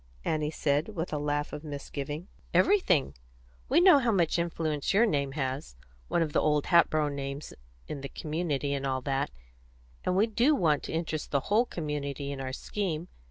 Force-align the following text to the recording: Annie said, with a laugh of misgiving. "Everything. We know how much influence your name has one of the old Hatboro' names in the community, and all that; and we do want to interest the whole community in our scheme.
Annie 0.25 0.49
said, 0.49 0.95
with 0.95 1.13
a 1.13 1.19
laugh 1.19 1.53
of 1.53 1.63
misgiving. 1.63 2.27
"Everything. 2.55 3.13
We 3.69 3.79
know 3.79 3.99
how 3.99 4.11
much 4.11 4.39
influence 4.39 4.95
your 4.95 5.05
name 5.05 5.33
has 5.33 5.75
one 6.07 6.23
of 6.23 6.33
the 6.33 6.41
old 6.41 6.65
Hatboro' 6.65 7.09
names 7.09 7.53
in 7.87 8.01
the 8.01 8.09
community, 8.09 8.73
and 8.73 8.87
all 8.87 9.01
that; 9.01 9.29
and 10.03 10.17
we 10.17 10.25
do 10.25 10.55
want 10.55 10.81
to 10.85 10.91
interest 10.91 11.29
the 11.29 11.39
whole 11.53 11.67
community 11.67 12.31
in 12.31 12.41
our 12.41 12.51
scheme. 12.51 13.09